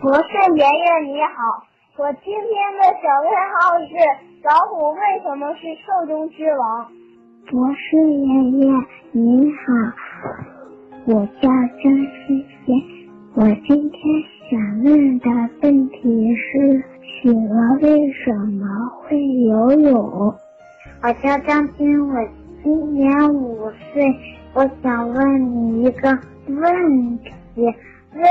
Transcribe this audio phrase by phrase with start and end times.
[0.00, 0.22] 博士
[0.56, 1.62] 爷爷你好，
[1.98, 3.92] 我今天的小问号是
[4.42, 6.86] 老虎为什么是兽中之王？
[7.50, 8.72] 博士爷爷
[9.12, 9.72] 你好，
[11.04, 12.32] 我叫张思
[12.64, 12.74] 贤，
[13.34, 14.00] 我今天
[14.50, 15.28] 想问的
[15.62, 18.64] 问题是企鹅为什么
[19.02, 20.34] 会游泳？
[21.02, 22.14] 我叫张军，我
[22.62, 24.02] 今年五岁，
[24.54, 26.08] 我想问你一个
[26.46, 27.30] 问题。
[28.14, 28.22] 为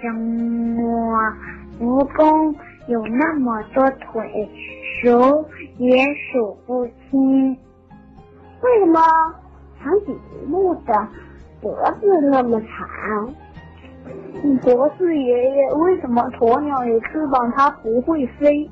[0.00, 1.32] 什么
[1.80, 2.54] 蜈蚣
[2.88, 4.50] 有那么多腿，
[5.00, 5.46] 数
[5.78, 7.56] 也数不清？
[8.62, 9.00] 为什么
[9.80, 11.08] 长颈鹿的
[11.60, 13.32] 脖子那么长？
[14.62, 18.68] 博士爷爷，为什么鸵鸟有翅膀它不会飞？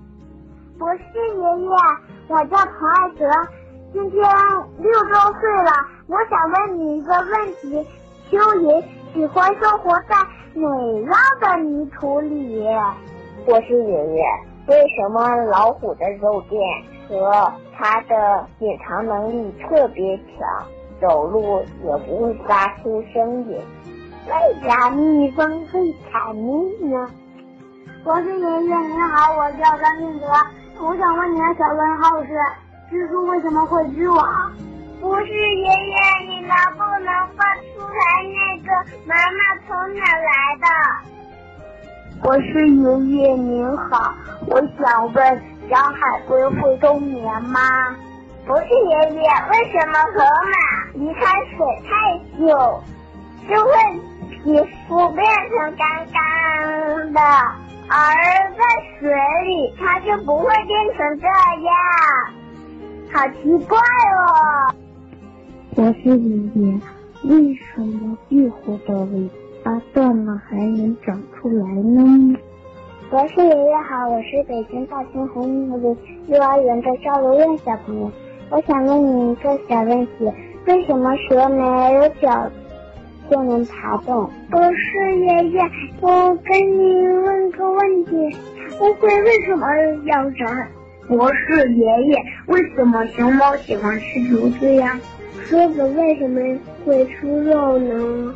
[0.77, 1.77] 博士爷爷，
[2.27, 3.31] 我叫彭爱泽，
[3.93, 4.21] 今天
[4.79, 5.71] 六周岁了，
[6.09, 7.87] 我想问你一个问题：
[8.31, 8.83] 蚯蚓
[9.19, 10.15] 喜欢生活在？
[10.55, 12.65] 哪样的泥土里？
[13.45, 14.23] 博士爷爷，
[14.69, 16.63] 为什么老虎的肉垫
[17.09, 20.69] 和它的隐藏能力特别强，
[21.01, 23.61] 走路也不会发出声音？
[24.29, 27.11] 为啥蜜蜂会采蜜呢？
[28.05, 30.27] 博士爷爷您好，我叫张俊泽，
[30.81, 32.31] 我想问你的小问号是：
[32.89, 34.53] 蜘蛛为什么会织网？
[35.01, 35.97] 博士爷爷，
[36.29, 38.98] 你能不能放出来那个
[39.87, 40.67] 哪来的？
[42.23, 44.13] 我是爷爷您好，
[44.47, 47.95] 我想问小海龟会冬眠吗？
[48.47, 49.21] 不是爷爷，
[49.51, 50.19] 为什么河
[50.51, 50.53] 马
[50.95, 51.21] 离开
[51.57, 51.89] 水太
[52.39, 52.83] 久
[53.49, 53.71] 就会
[54.31, 54.37] 皮
[54.89, 57.21] 肤变成干干的，
[57.89, 57.97] 而
[58.57, 58.61] 在
[58.99, 59.09] 水
[59.45, 61.27] 里它就不会变成这
[61.63, 61.73] 样？
[63.13, 64.75] 好奇怪哦！
[65.77, 66.81] 我是爷爷，
[67.25, 69.31] 为什么壁虎的尾
[69.69, 72.35] 巴断了还能长出来呢？
[73.11, 75.95] 博士爷爷好，我是北京大兴红木林
[76.29, 78.11] 幼儿园的赵如愿小朋友，
[78.49, 80.33] 我想问你一个小问题：
[80.65, 82.51] 为什么蛇没有脚
[83.31, 84.31] 就能爬动？
[84.51, 85.61] 博士爷爷，
[86.01, 88.17] 我跟你问个问题：
[88.81, 89.67] 乌龟为什么
[90.07, 90.67] 咬人？
[91.09, 92.17] 博士爷爷，
[92.47, 94.99] 为什么熊猫喜欢吃竹子呀？
[95.45, 96.41] 狮子为什么
[96.87, 98.35] 会出肉呢？